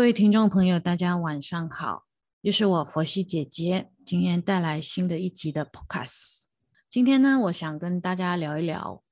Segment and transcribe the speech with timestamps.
[0.00, 2.06] 各位听众朋友，大家晚上好，
[2.40, 6.44] 又是我佛系姐姐，今天带来新的一集的 Podcast。
[6.88, 9.02] 今天呢，我想跟大家聊一聊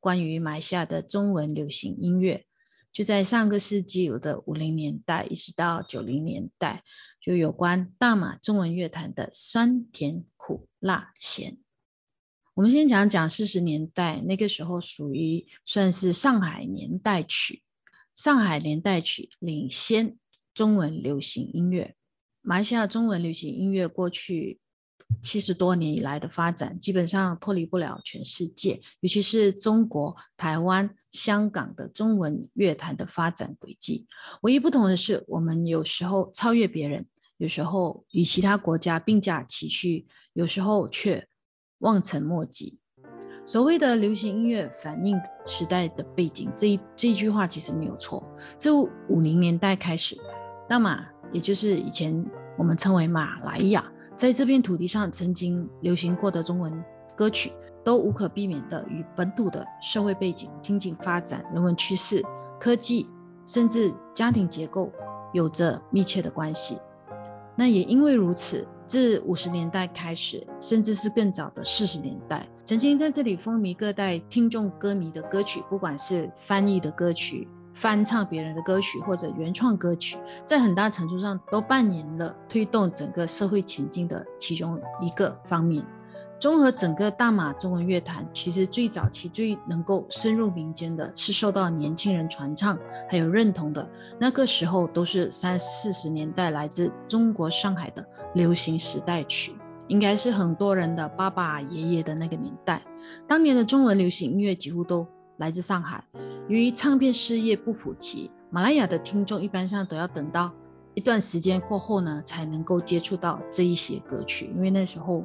[0.00, 2.44] 关于马来西亚的中文流行音乐。
[2.92, 6.82] 就在上个世纪有的五零年代，一直到九零年代，
[7.20, 11.56] 就有关大马中文乐坛的酸甜苦辣咸。
[12.54, 17.62] 我们先讲讲四十年代，那个时候属于算是上海年代曲，
[18.12, 20.18] 上海年代曲领先。
[20.54, 21.94] 中文流行音乐，
[22.42, 24.60] 马来西亚中文流行音乐过去
[25.20, 34.06] 七十多年以来的发展，基本上脱离不了全世界，尤其是中国、台湾、香港的中文乐坛的发展轨迹。
[34.42, 37.06] 唯一不同的是，我们有时候超越别人，
[37.38, 41.26] 有时候与其他国家并驾齐驱，有时候却
[41.78, 42.78] 望尘莫及。
[43.44, 48.22] 所谓的流行音乐反映时代的背景，这一这一句话其实没有错。
[48.56, 50.16] 自五零年代开始。
[50.72, 52.24] 那马，也就是以前
[52.56, 53.84] 我们称为马来亚，
[54.16, 56.82] 在这片土地上曾经流行过的中文
[57.14, 57.52] 歌曲，
[57.84, 62.24] 都无可避免的与本土的社会背景、经济发展、人文趋势、
[62.58, 63.06] 科技，
[63.44, 64.90] 甚至家庭结构
[65.34, 66.78] 有着密切的关系。
[67.54, 77.46] 那也因为如此，自五十年代开始，甚至是更早的四十年代，曾经在这里风靡各代听众歌迷的歌曲，不管是翻译的歌曲。
[77.74, 85.84] 翻唱别人的歌曲或者原创歌曲，在很大程度上都扮演了推动整个社会前进的其中一个方面。
[86.38, 92.76] 综合整个大马中文乐坛，其实最早期最能够深入民间的是受到年轻人传唱
[93.08, 93.88] 还有认同的。
[94.18, 99.54] 那个时候都是三四十年代来自中国上海的流行时代曲，
[99.86, 102.82] 应该是很多人的爸爸爷爷的那个年代。
[103.28, 105.06] 当年的中文流行音乐几乎都
[105.38, 106.04] 来自上海。
[106.48, 110.52] 由于唱片事业不普及，马来亚的听众一般上都要等到
[110.94, 114.52] 一段时间过后呢，才能够接触到这一些歌曲。
[114.54, 115.24] 因为那时候，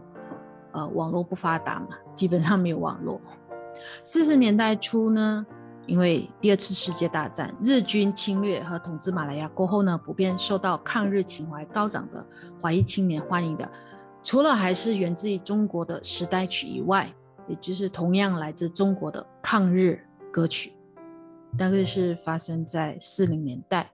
[0.72, 3.20] 呃，网络不发达嘛，基本上没有网络。
[4.04, 5.46] 四十年代初呢，
[5.86, 12.26] 因为第二次世界大战，日军侵略和统治马来亚过后呢，普遍受到抗日情怀高涨的
[12.62, 13.70] 华裔青年欢迎的，
[14.24, 17.14] 除了还是源自于中国的时代曲以外，
[17.48, 20.00] 也就是同样来自中国的抗日
[20.32, 20.74] 歌曲。
[21.58, 23.92] 大概是发生在四零年代。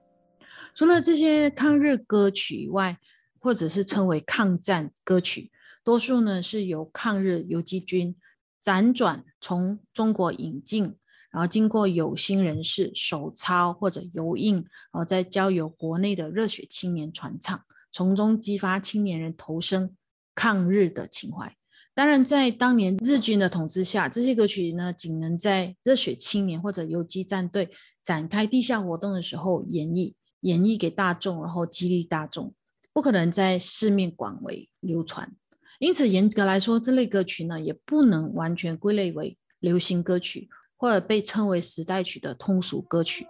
[0.74, 2.98] 除了这些抗日歌曲以外，
[3.38, 5.52] 或者是称为抗战歌曲，
[5.84, 8.16] 多数呢是由抗日游击军
[8.62, 10.96] 辗转从中国引进，
[11.30, 19.96] 然后经过有心人士手抄或者油印，然后再交由国内的热血青年传唱，从中激发青年人投身
[20.34, 21.56] 抗日的情怀。
[21.96, 27.70] 当然，在当年日军的统治下，这些歌曲呢，仅能在热血青年或者游击战队
[28.02, 32.52] 展开地下活动的时候演绎，演绎给大众，然后激励大众，
[32.92, 35.32] 不可能在市面广为流传。
[35.78, 43.24] 因此，严格来说，这类歌曲呢，也不能完全归类为流行歌曲，或者被称为时代曲的通俗歌曲。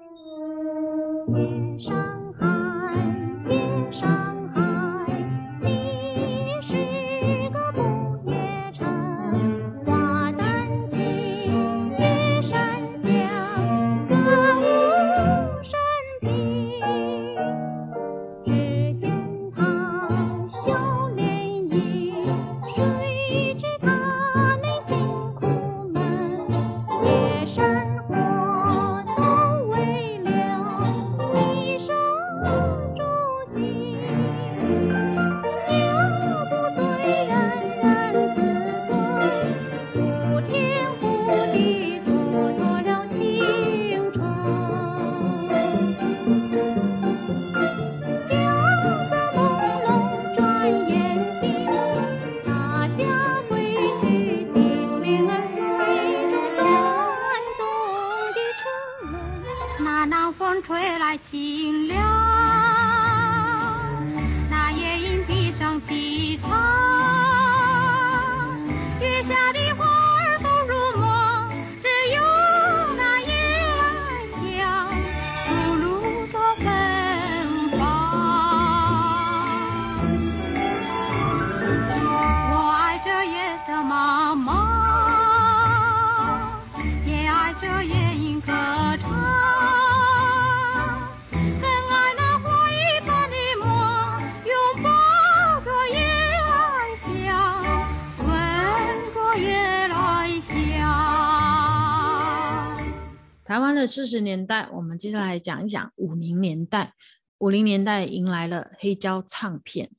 [103.86, 106.94] 四十年代，我们接下来讲一讲五零年代。
[107.38, 109.90] 五零年代迎来了黑胶唱片。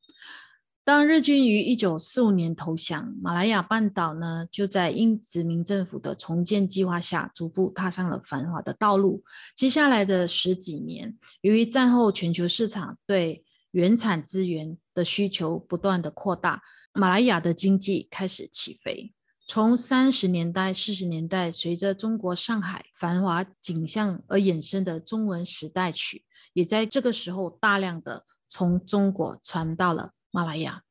[0.83, 9.23] 当日军于一九四五年投降，马来亚半岛呢就在英殖民政府的重建计划下，逐步踏上了繁华的道路。
[9.55, 16.61] 接下来的十几年，由于战后全球市场对原产资源的需求不断的扩大，
[16.93, 19.14] 马来亚的经济开始起飞。
[19.47, 30.11] 从三十年代、四十年代，随着中国上海繁华景象而衍生的中文时代曲，也在这个时候大量的从中国传到了。
[30.31, 30.81] 马来亚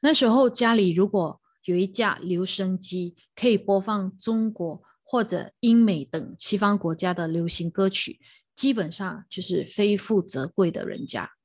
[0.00, 8.20] 那时候家里如果有一架留声机，可以播放中国或者英美等西方国家的流行歌曲，
[8.54, 11.35] 基本上就是非富则贵的人家。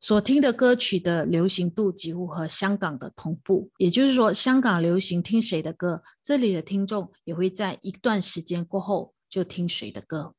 [0.00, 10.34] 所听的歌曲的流行度几乎和香港的同步，也就是说，香港流行听谁的歌，这里的听众也会在一段时间过后就听谁的歌。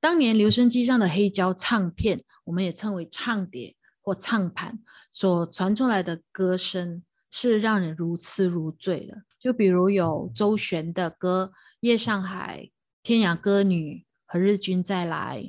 [0.00, 3.76] 当年留声机上的黑胶唱片，我们也称为唱碟。
[4.02, 4.78] 或唱盘
[5.12, 12.64] 所传出来的歌声是让人如痴如醉的，就比如有周璇的歌《夜上海》，
[13.02, 15.42] 天涯歌女《和日君再来》，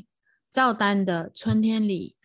[0.52, 2.18] 赵丹的《春天里》，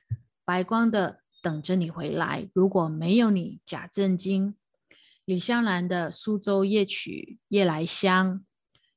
[0.47, 1.13] 白光的
[1.43, 4.55] 《等着你回来》，如果没有你，假正经，
[5.25, 8.45] 李香兰的《苏州夜曲》，夜来香，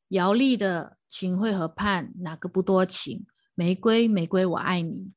[0.10, 3.26] 姚丽的《秦桧河畔》，哪个不多情？
[3.56, 5.12] 玫瑰玫瑰我爱你，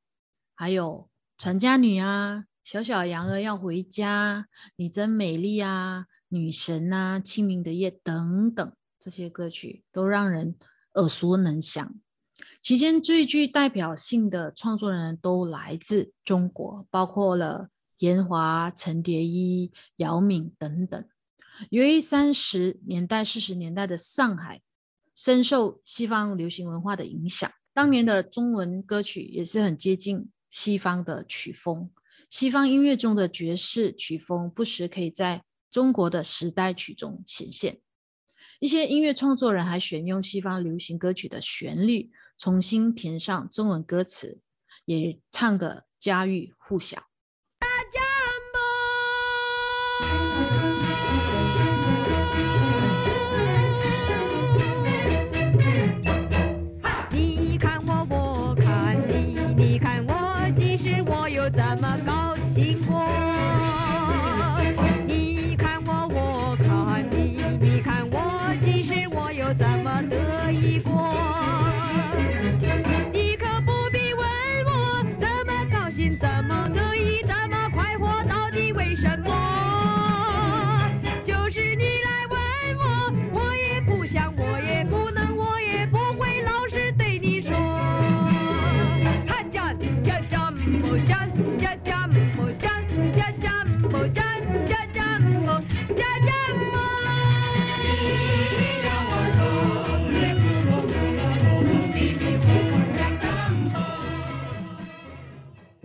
[0.54, 1.10] 还有。
[1.38, 4.46] 传家女啊，小小羊儿要回家，
[4.76, 10.54] 你真美丽啊，女神啊，清明的夜等等，这些歌曲都让人
[10.94, 11.94] 耳熟能详。
[12.60, 17.68] 期间最具代表性的创作人都来自中国，包括了
[17.98, 21.04] 严华、陈蝶衣、姚敏等等。
[21.70, 24.62] 由于三十年代、四十年代的上海
[25.14, 30.30] 深受西方流行文化的影响，当年的中文歌曲也是很接近。
[30.50, 31.90] 西方的曲风，
[32.28, 37.80] 西方音乐中的爵士曲风，不时可以在中国的时代曲中显现。
[38.60, 44.40] 一些音乐创作人还选用西方流行歌曲的旋律，重新填上中文歌词，
[44.84, 47.04] 也唱得家喻户晓。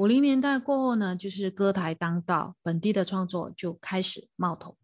[0.08, 4.78] 五零年代过后呢，就是歌台当道，本地的创作就开始冒头。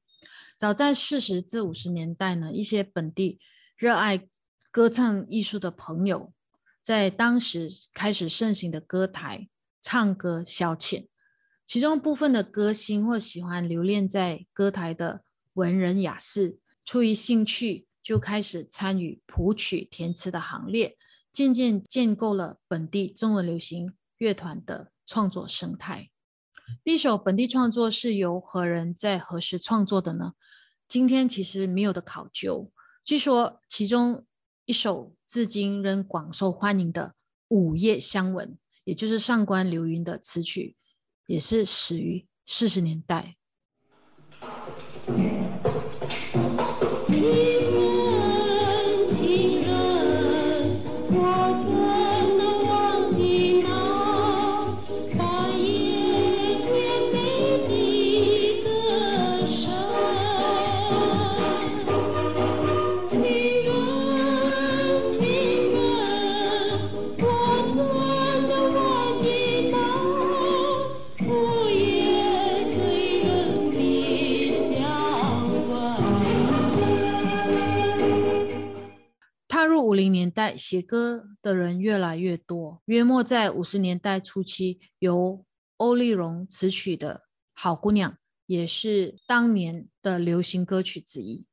[0.60, 3.40] 早在四十至五十年代呢，一些本地
[3.78, 4.28] 热爱
[4.70, 6.34] 歌唱艺术的朋友，
[6.82, 9.48] 在当时开始盛行的歌台
[9.82, 11.08] 唱歌消遣。
[11.66, 20.98] 其中部分的歌星或喜欢留恋在歌台的文人雅士，出于兴趣就开始参与谱曲填词的行列，
[21.32, 24.90] 渐渐建构了本地中文流行乐团的。
[25.06, 26.10] 创作生态，
[26.84, 30.34] 第一首本地创作是由何人在何时创作的呢？
[30.88, 32.72] 今天其实没有的考究。
[33.04, 34.26] 据说其中
[34.66, 37.08] 一首至今仍广受欢迎的
[37.50, 38.50] 《午夜香吻》，
[38.84, 40.78] 也就是上官流云的词曲，
[41.28, 43.36] 也是始于四十年代。
[80.34, 85.46] 代写歌的人越来越多，约莫在五十年代初期，由
[85.78, 87.16] 欧丽蓉词曲的
[87.54, 88.12] 《好姑娘》
[88.46, 91.46] 也是当年的流行歌曲之一。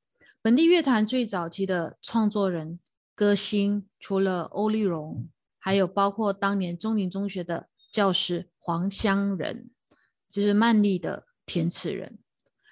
[0.43, 2.81] 本地乐坛最早期的创作人、
[3.15, 9.71] 歌星，除了欧丽蓉，还有包括当年中林中学的教师黄香仁，
[10.31, 12.15] 就是曼丽的填词人；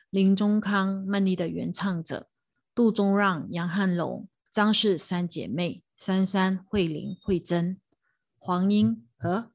[0.09, 2.29] 林中康，曼丽的原唱者；
[2.75, 7.79] 杜宗让、杨汉龙、张氏三姐妹，珊珊、慧玲、慧珍、
[8.39, 9.51] 黄英和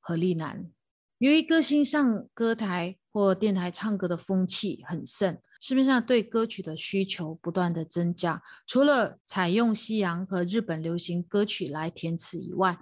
[0.00, 0.70] 何丽楠。
[1.18, 5.40] 由于歌星上歌台或电台唱歌的风气很盛。
[5.60, 12.78] 市面上对歌曲的需求不断的增加，除了采用西洋和日本流行歌曲来填词以外，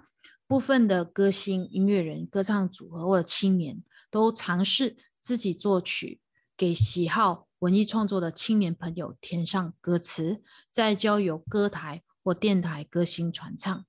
[0.47, 6.19] 部分的歌星、音乐人、歌唱组合或者青年都尝试自己作曲，
[6.57, 13.85] 给喜好文艺创作的青年朋友填上歌词，再交由歌台或电台歌星传唱。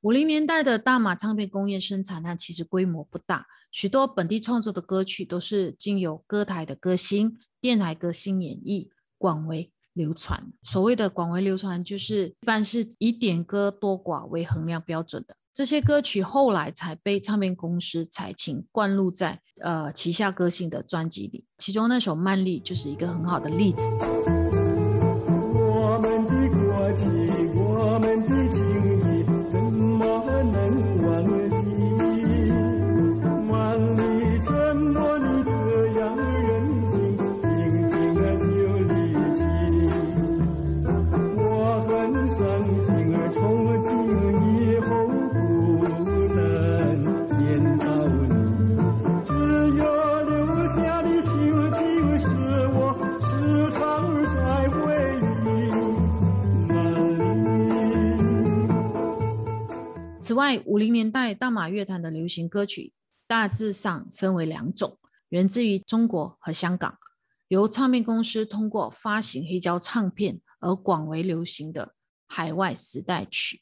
[0.00, 7.38] 五零年代的大马唱片工业生产量其实规模不大，许多本地创作的歌曲都是经由歌台的歌星。
[7.60, 10.52] 电台歌星演绎广为流传。
[10.64, 15.36] 所谓的广为流传，就是一般是以点歌多寡为衡量标准的。
[15.54, 24.61] 这些歌曲后来才被唱片公司采请灌录在呃旗下歌星的专辑里，其中那首《曼丽》就是一个很好的例子。
[60.32, 62.94] 此外，五零年代大马乐坛的流行歌曲
[63.26, 64.98] 大致上分为两种：
[65.28, 66.96] 源自于中国和香港，
[67.48, 71.92] 由唱片公司通过发行黑胶唱片而广为流行的
[72.26, 73.60] 海外时代曲。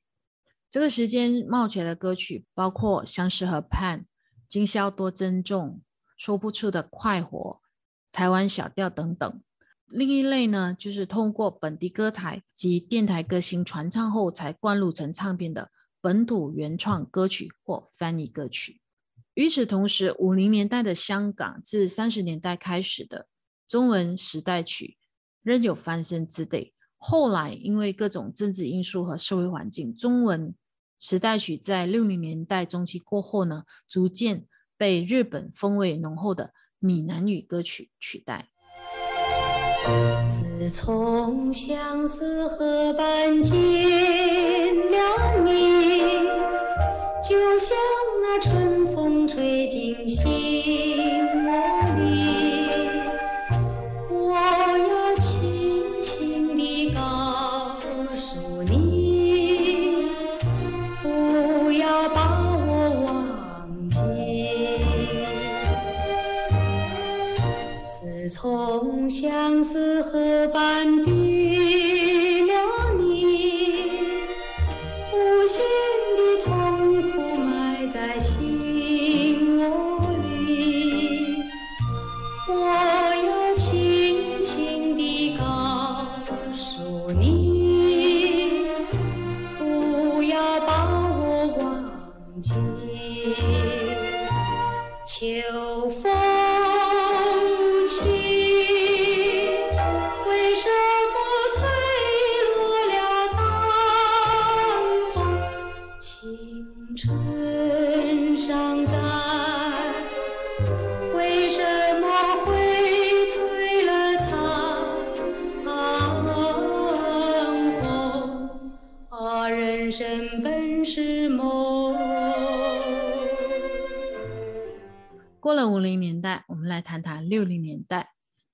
[0.69, 3.99] 这个时间冒起来的歌曲包括《相思河畔》
[4.49, 5.67] 《今宵多珍重》
[6.17, 7.37] 《说不出的快活》
[8.12, 9.43] 《台湾小调》等等。
[9.87, 15.73] 另一类呢，就是通过本地歌台及电台歌星传唱后才灌录成唱片的。
[16.00, 18.80] 本土原创歌曲或翻译歌曲。
[19.35, 23.28] 与此同时，五零年代的香港自三十年代开始的
[23.69, 24.99] 中文时代曲
[25.42, 26.75] 仍有翻身之地。
[26.99, 30.54] 后来因为各种政治因素和社会环境，中文
[30.99, 38.50] 时代曲在六零年代中期过后呢，逐渐被日本风味浓厚的闽南语歌曲取代。
[40.29, 43.57] 自从相思河畔见
[44.91, 46.29] 了你，
[47.29, 47.77] 就像
[69.73, 70.30] 相思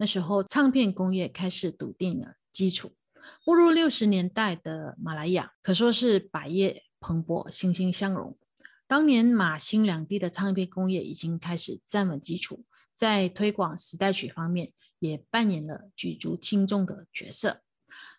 [0.06, 2.92] 时候，唱片工业开始笃定了基础。
[3.44, 8.38] 步入六十年代的马来亚，可说是百业蓬勃、欣欣向荣。
[8.86, 17.60] 当年马新两地的唱片工业已经开始站稳基础，在推广时代曲方面也扮演了举足轻重的角色。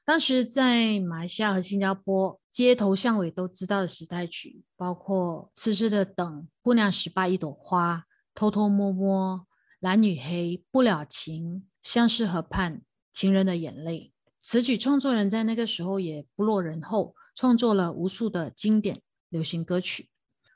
[0.04, 7.98] 当时在马来西亚和新加坡，街头巷尾都知道的时代曲，包括《痴痴的等》《姑娘十八一朵花》。
[8.40, 9.47] 偷偷摸摸，
[9.80, 12.82] 蓝与黑，不了情，相思河畔，
[13.14, 14.12] 情人的眼泪。
[14.42, 20.10] 词曲创作人在那个时候也不落人后，创作了无数的经典流行歌曲。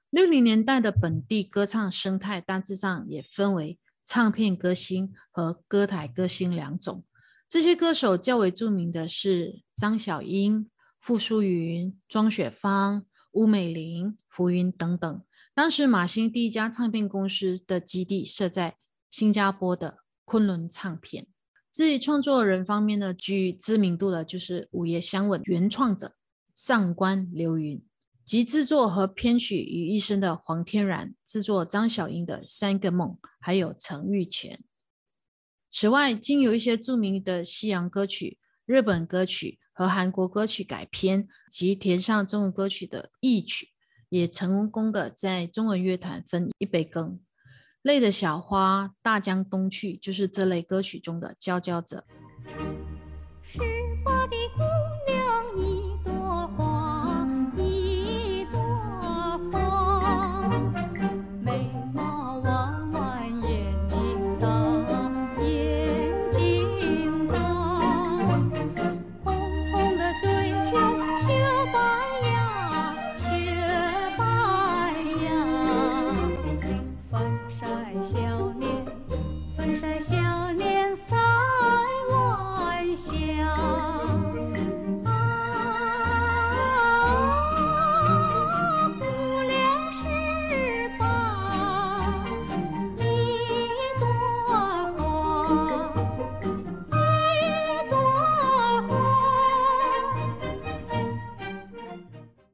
[0.09, 7.03] 六零年代的本地歌唱生态大致上也分为唱片歌星和歌台歌星两种。
[7.47, 15.23] 这些歌手较为著名的是张小英、傅淑云、庄雪芳、巫美玲、浮云等等。
[15.53, 18.77] 当时马星第一家唱片公司的基地设在
[19.11, 21.27] 新加坡的昆仑唱片。
[21.71, 26.15] 至于创作人方面呢，具知名度的就是《午夜香吻》原创者
[26.55, 27.85] 上官流云，
[28.25, 34.63] 及制作和编曲于一身的黄天然，制作张小英的《三个梦》，还有陈玉泉。
[35.69, 43.67] 此外，经有一些著名的西洋歌曲、日本歌曲和韩国歌曲改编及填上中文歌曲的译曲。
[44.09, 47.11] 也成功的在中文乐坛分一杯羹，
[47.81, 52.03] 《泪的小花》《大江东去》就是这类歌曲中的佼佼者。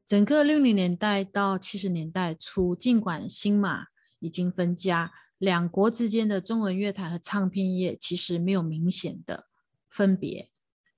[0.08, 3.88] 整个六零年代到七十年代初，尽管新马
[4.20, 9.48] 已经分家，两国之间的中文乐坛和唱片业其实没有明显的
[9.90, 10.50] 分别。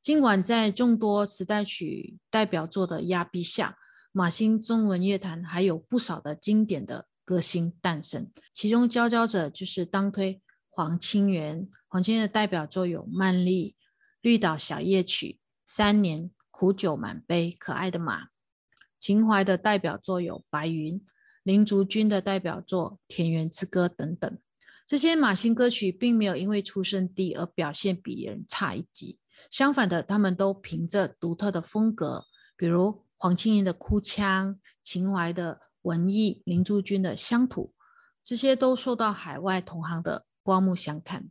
[0.04, 3.80] 尽管在众多时代曲代表作的压逼下，
[4.12, 10.40] 马新中文乐坛还有不少的经典的歌星诞生，其中佼佼者就是当推
[10.70, 11.68] 黄清源。
[11.88, 13.72] 黄清源的代表作有《曼丽》
[14.22, 15.26] 《绿岛小夜曲》
[15.66, 18.26] 《三年》《苦酒满杯》《可爱的马》。
[19.00, 21.00] 秦怀的代表作有《白云》，
[21.44, 24.38] 林竹君的代表作《田园之歌》等等。
[24.86, 32.26] 这些马新歌曲并没有因为出身低而表现比人差一级，相反的，他们都凭着独特的风格，
[32.58, 37.74] 比如黄清源的哭腔、秦怀的文艺、林竹君的乡土，
[38.24, 41.30] 这些都受到海外同行的刮目相看。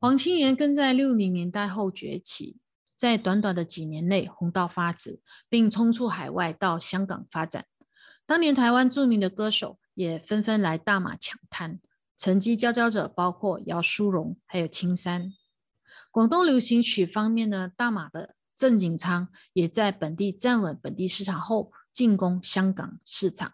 [0.00, 2.56] 黄清源更在六零年代后崛起。
[2.98, 7.64] 在短短的几年内红到发紫，并冲出海外到香港发展。
[8.26, 11.78] 当年台湾著名的歌手也纷纷来大马抢滩，
[12.18, 15.32] 成绩佼佼者包括姚淑荣还有青山。
[16.10, 23.52] 广东流行曲方面呢，大马的郑景昌也在本地站稳本地市场后，进攻香港市场，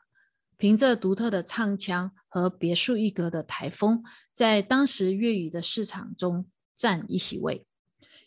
[0.57, 4.03] 凭着独特的唱腔和别树一格的台风，
[4.33, 7.67] 在当时粤语的市场中占一席位。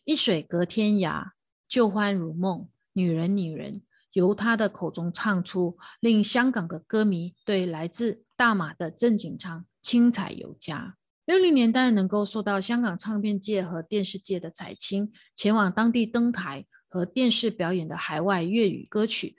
[0.07, 1.31] 一水隔天涯，
[1.67, 3.81] 旧欢如梦，女人女人，
[4.13, 10.95] 由他的口中唱出，令香港的歌迷对来自大马的郑景昌青采有加。
[11.25, 19.35] 六零年代能够受到香港唱片界和电视界的采青，前往当地登台和电视表演的海外粤语歌曲，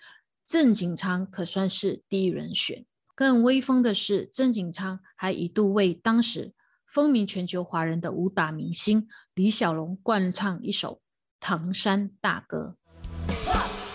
[0.46, 2.84] 郑景昌可算是第一人选。
[3.14, 6.52] 更威风的是，郑景昌还一度为当时。
[6.88, 10.94] 风靡全球华人的武打明星李小龙灌唱一首
[11.38, 12.76] 《唐山大哥》。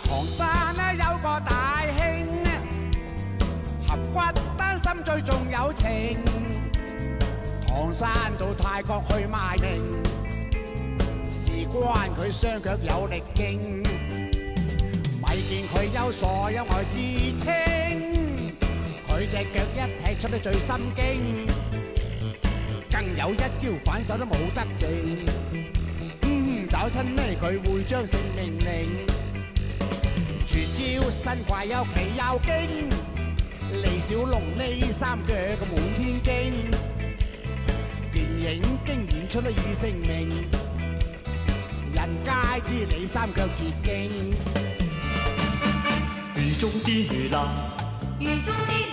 [0.06, 2.27] 唐山呢有个大兄，
[3.88, 6.19] 合骨丹心最重友情。
[7.67, 9.82] 唐山到泰国去卖命，
[11.32, 13.82] 事关佢双脚有力劲。
[15.19, 16.99] 咪见佢有傻有呆自
[17.39, 17.51] 称，
[19.08, 21.73] 佢只脚一踢出得最心经。
[23.04, 24.89] 更有一招反手都冇得剩，
[26.22, 29.06] 嗯，找亲呢佢会将性命令。
[30.48, 32.89] 绝招身怪有奇有惊，
[33.82, 36.72] 李小龙呢三脚个满天经，
[38.13, 40.48] 电影经演出得以成名，
[41.94, 42.32] 人皆
[42.63, 44.34] 知你三脚绝劲。
[46.38, 47.54] 雨中的女郎，
[48.20, 48.92] 雨中的女郎。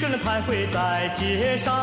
[0.00, 1.76] 个人徘徊在街上，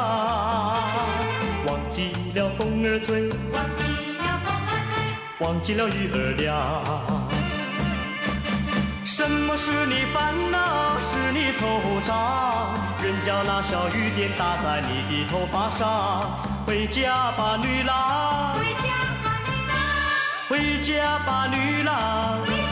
[1.68, 3.84] 忘记了风儿吹，忘记
[4.18, 6.48] 了风儿吹，忘记了雨儿凉。
[9.06, 10.98] 什么是你烦恼？
[11.00, 12.12] 是你惆怅？
[13.04, 16.40] 人家那小雨点打在你的头发上。
[16.66, 18.90] 回家吧，女郎，回家
[19.24, 19.78] 吧，女郎，
[20.50, 22.67] 回家吧，女郎。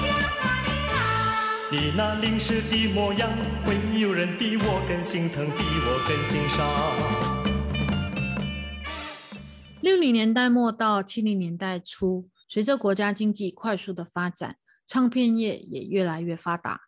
[1.72, 3.28] 你那淋湿的模样，
[3.64, 6.64] 会有人比我更心疼，比我更欣赏。
[9.82, 16.82] 六零年代末到七零年代初，随着国家经济快速的发展，唱片业也越来越发达。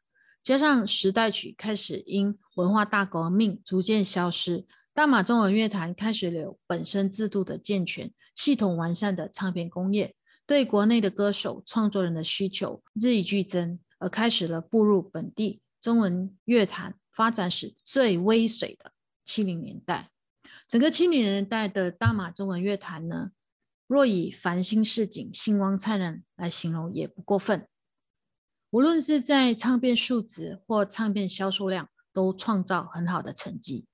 [0.44, 10.14] 加上时代曲开始因文化大革命逐渐消失，大马中文乐坛开始有本身制度的健全、系统完善的唱片工业，
[10.46, 18.92] 对国内的歌手、创作人的需求日益剧增，而开始了步入本地中文乐坛发展史最微水的
[19.26, 20.10] 七零年代。
[20.68, 23.32] 整个七零年代的大马中文乐坛呢，
[23.88, 27.68] 若以繁星似锦、星光灿烂来形容，也不过分。
[28.70, 33.86] 无论是在唱片数值或唱片销售量，都创造很好的成绩。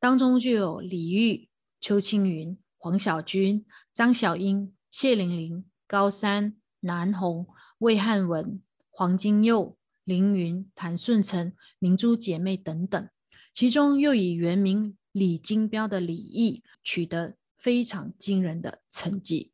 [0.00, 1.48] 当中就有李煜、
[1.80, 7.46] 邱青云、黄小军、张小英、谢玲玲、高山、南红、
[7.78, 8.60] 魏汉文、
[8.94, 13.08] 黄金佑、凌云、谭顺成、明珠姐妹等等。
[13.52, 19.52] 其中又以原名李金彪的李毅取得非常惊人的成绩。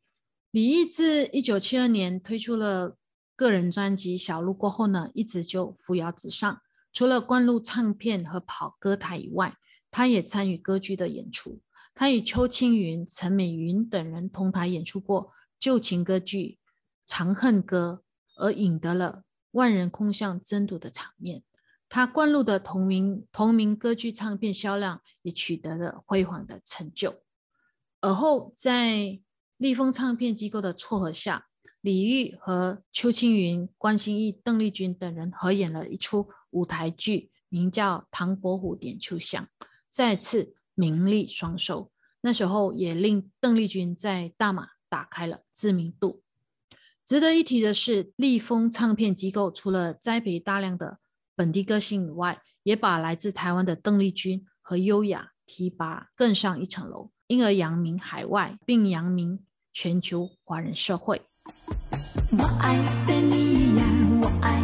[0.51, 2.97] 李毅自一九七二年推出了
[3.35, 6.61] 个人专辑《小路》过后呢，一直就扶摇直上。
[6.91, 9.55] 除了灌录唱片和跑歌台以外，
[9.89, 11.61] 他也参与歌剧的演出。
[11.93, 16.57] 他与邱青云、陈美云等人同台演出过旧情歌剧
[17.05, 18.03] 《长恨歌》，
[18.43, 21.43] 而引得了万人空巷争夺的场面。
[21.87, 27.23] 他灌录的同名同名歌剧唱片销量也取得了辉煌的成就。
[27.99, 29.19] 而后，在
[29.57, 31.47] 立丰唱片机构的撮合下，
[31.81, 39.49] 李玉和邱青云、关心义、邓丽君等人合演了一出舞台剧，名叫《唐伯虎点秋香》，
[39.89, 41.91] 再次名利双收。
[42.21, 46.21] 那时候也令邓丽君在大马打开了知名度。
[47.09, 50.99] 值得一提的是，立丰唱片机构除了栽培大量的
[51.35, 59.39] 本地歌星以外，也把来自台湾的邓丽君和优雅提拔更上一层楼，因而扬名海外，并扬名
[59.73, 61.19] 全球华人社会。
[62.37, 63.83] 我爱的你呀，
[64.21, 64.63] 我爱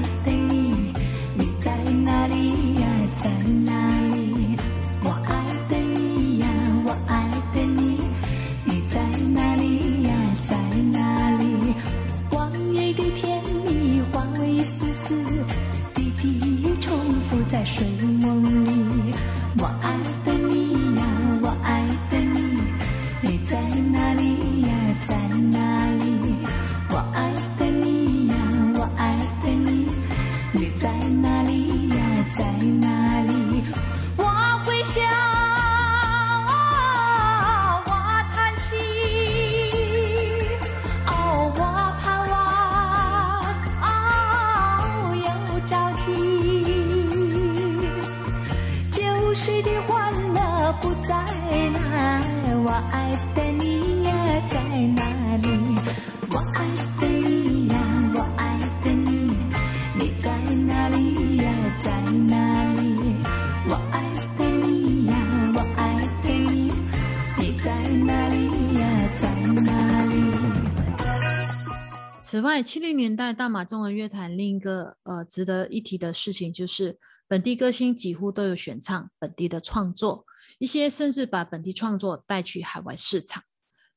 [72.36, 80.26] 此外，七零年代大马中文乐坛另一个呃值得一提的事情，就是本地歌星几乎都有选唱本地的创作，
[80.58, 83.42] 一些甚至把本地创作带去海外市场。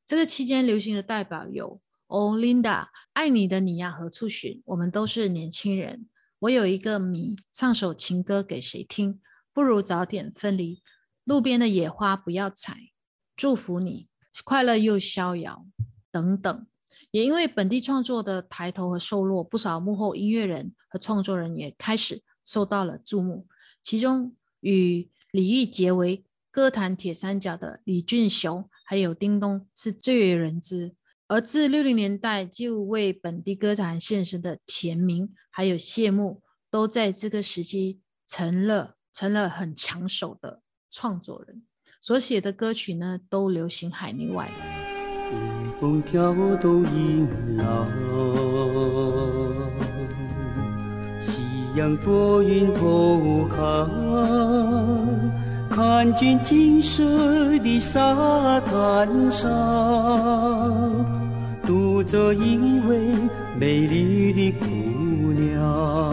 [0.06, 4.62] 这个期间流行的代表有 Olinda、爱你的你呀何处寻？
[4.66, 6.06] 我们都是年轻人。
[6.38, 9.20] 我有一个谜，唱首情歌给谁听？
[9.52, 10.80] 不如早点分离。
[11.24, 12.76] 路边的野花不要采，
[13.36, 14.06] 祝福你
[14.44, 15.66] 快乐又逍遥
[16.12, 16.66] 等等。
[17.18, 23.48] 也因为本地创作的抬头和受落，不少幕后音乐人和创作人也开始受到了注目。
[23.82, 30.94] 其中与李煜结为歌坛铁三角的李俊雄，还有叮咚是最为人知。
[31.26, 41.64] 而自六零年代就为本地歌坛献身的田明，还有谢幕，都在这个时期成了成了很抢手的创作人，
[42.00, 44.77] 所写的歌曲呢都流行海内外。
[45.80, 47.86] 风挑动银浪，
[51.20, 51.44] 夕
[51.76, 53.88] 阳拨云偷看，
[55.70, 57.04] 看见金色
[57.60, 59.48] 的沙滩上，
[61.64, 63.14] 独着一位
[63.56, 64.66] 美丽的姑
[65.30, 66.12] 娘，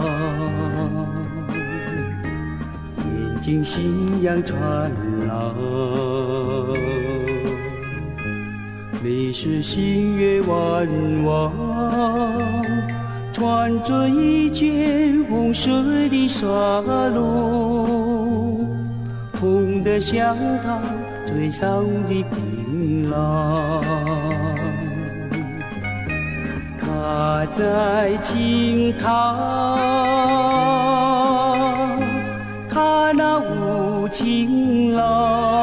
[3.04, 4.56] 眼睛星样灿
[5.26, 6.15] 烂。
[9.38, 10.88] 是星月弯
[11.26, 11.52] 弯
[13.34, 15.68] 穿着一件红色
[16.08, 16.46] 的纱
[17.10, 18.66] 笼
[19.38, 20.80] 红得像她
[21.26, 23.82] 嘴上的槟榔
[26.80, 29.06] 她在轻叹
[32.70, 35.55] 叹那无情郎。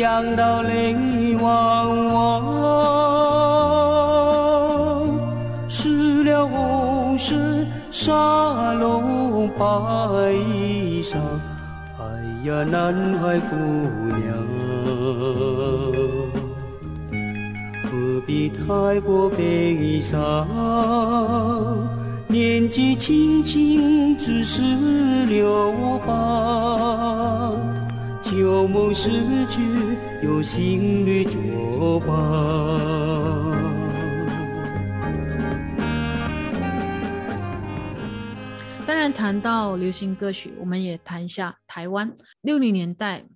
[0.00, 0.96] 想到泪
[1.42, 2.16] 汪汪，
[5.68, 7.36] 湿了红衫，
[7.90, 9.62] 沙漏白
[11.02, 11.18] 纱。
[11.98, 12.02] 哎
[12.48, 13.54] 呀，南海姑
[14.16, 14.24] 娘，
[17.84, 17.90] 何
[18.26, 20.48] 必太过悲伤？
[22.26, 24.62] 年纪轻轻，只是
[25.26, 27.52] 留吧。
[28.40, 29.10] 旧梦失
[29.50, 29.60] 去
[30.22, 32.08] 有新侣作伴。
[38.86, 43.26] 当然，谈到流行歌曲，我们也谈一下台湾六零年代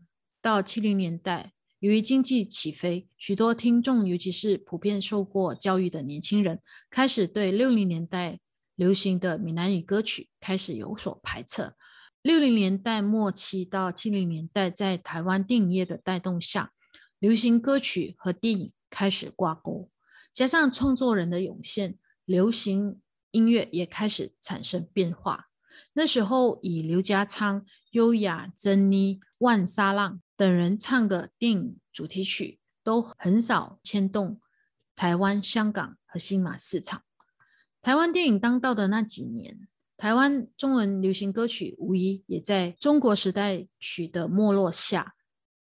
[0.41, 8.39] 到七零年代，由于经济起飞，许多听众，尤其是普遍受过教育的年轻人，开始对六零年代
[8.75, 11.75] 流行的闽南语歌曲开始有所排斥。
[12.25, 16.73] 六零年代末期到七零年代，在台湾电影业的带动下，
[17.19, 19.91] 流行歌曲和电影开始挂钩，
[20.33, 25.49] 加上创作人的涌现，流行音乐也开始产生变化。
[25.93, 34.41] 那时候，以刘家昌、优雅、珍妮、万沙浪等人唱的电影主题曲，都很少牵动
[34.97, 37.03] 台湾、香港和新马市场。
[37.83, 45.15] 台湾电影当道的那几年，台湾中文流行歌曲无疑也在中国时代曲的没落下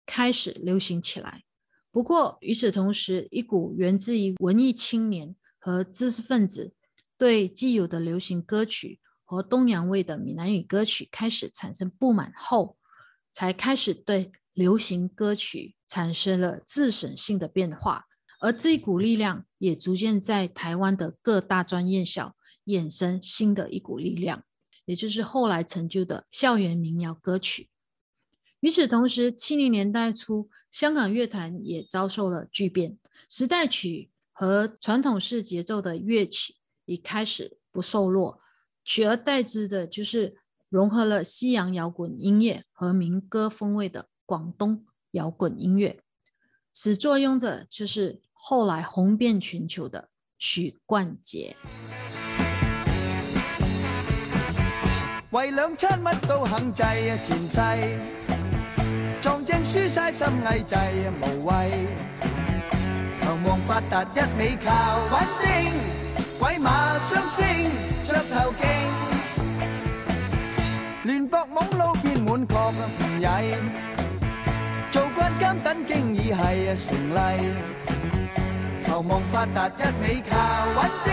[0.04, 1.44] 开始流行起来。
[1.90, 6.74] 不过，与此同时，一股源自于文艺青年和知识分子
[7.16, 12.76] 对既有的流行歌曲和东洋味的闽南语歌曲开始产生不满后，
[13.32, 18.06] 才开始对流行歌曲产生了自审性的变化。
[18.40, 22.34] 而这股力量也逐渐在台湾的各大专院校
[22.66, 24.44] 衍生新的一股力量，
[24.84, 27.68] 也就是后来成就的校园民谣歌曲。
[28.60, 32.98] 与此同时，七零年代初，香港乐团也遭受了巨变，
[33.28, 36.54] 时代曲和传统式节奏的乐曲
[36.86, 38.40] 已开始不受落，
[38.82, 40.36] 取而代之的就是
[40.68, 46.00] 融合了西洋摇滚音乐和民歌风味的广东摇滚音乐。
[46.72, 51.56] 始作俑者就是后来红遍全球的许冠杰。
[55.34, 57.58] 为两餐乜都肯制啊，前世
[59.20, 61.52] 撞正输晒心翳滯啊，无谓
[63.20, 64.70] 求望发达一味靠
[65.10, 65.72] 稳定，
[66.38, 67.68] 鬼馬雙星
[68.06, 68.62] 着頭勁，
[71.04, 73.26] 亂搏懵撈變滿確啊唔曳。
[74.92, 77.18] 做慣監等经已系啊成例，
[78.86, 80.38] 求望发达一味靠
[80.76, 81.12] 稳定，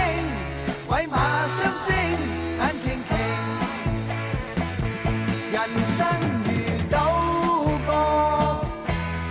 [0.88, 1.18] 鬼馬
[1.58, 1.90] 雙星
[5.62, 6.08] 人生
[6.44, 6.50] 如
[6.90, 6.96] 赌
[7.86, 7.90] 博，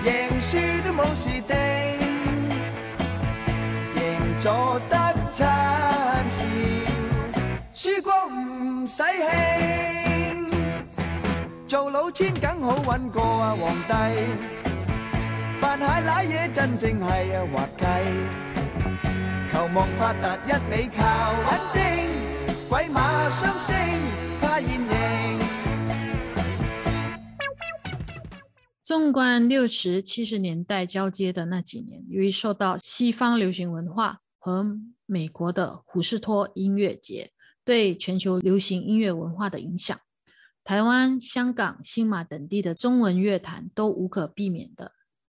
[0.05, 0.09] 赢
[0.41, 1.57] 输都冇事定，
[3.97, 4.01] 赢
[4.41, 4.47] 咗
[4.89, 4.93] 得
[5.35, 6.41] 餐笑，
[7.75, 10.55] 输光唔使气。
[11.67, 13.93] 做老千梗好揾过啊皇帝，
[15.61, 17.85] 扮蟹賴嘢真正系啊滑稽，
[19.53, 21.03] 求望发达一味靠
[21.51, 21.81] 稳定，
[22.69, 23.75] 鬼馬雙星
[24.41, 25.00] 怕现形。
[28.91, 34.77] 纵观六十、七十年代交接的那几年，由于受到西方流行文化和
[35.07, 37.31] 美国的虎式托音乐节
[37.65, 39.97] 对全球流行音乐文化的影响，
[40.65, 44.91] 台湾、香港、新马等地的中文乐坛都无可避免的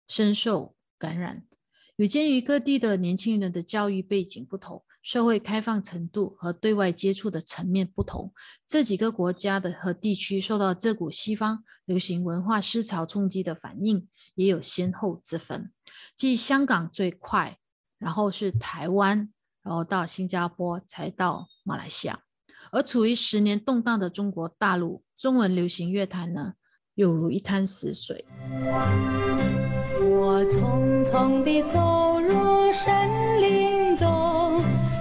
[0.08, 1.44] 深受感染。
[1.98, 8.32] 有鉴于各地的年轻人的教育背景不同，社会开放程度和对外接触的层面不同，
[8.68, 15.72] 这几个国家的和地区受到这股西方流行文化思潮冲击的反应也有先后之分。
[16.16, 17.58] 即香港最快，
[17.98, 19.32] 然后是台湾，
[19.64, 22.20] 然后到新加坡，才到马来西亚。
[22.72, 26.54] 而处于十年动荡的中国大陆，中文流行乐坛呢，
[26.94, 28.24] 犹如一滩死水。
[30.00, 34.08] 我匆匆地走入森林中，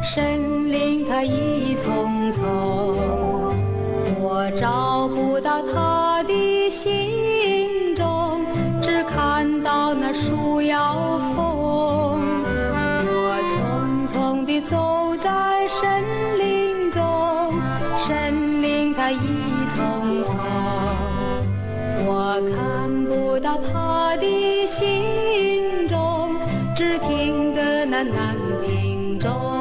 [0.02, 2.42] 森林它一丛丛，
[4.18, 8.44] 我找不到他的行踪，
[8.82, 12.20] 只看到那树摇风。
[13.06, 16.02] 我匆匆地走在森
[16.38, 17.52] 林中，
[17.98, 19.18] 森林它一
[19.68, 20.34] 丛丛。
[22.06, 26.34] 我看不到他的行踪，
[26.74, 28.34] 只听得那南
[28.64, 29.59] 屏钟。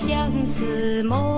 [0.00, 1.37] 相思梦，